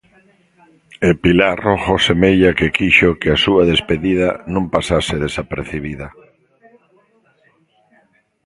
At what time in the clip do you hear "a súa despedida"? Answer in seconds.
3.31-4.29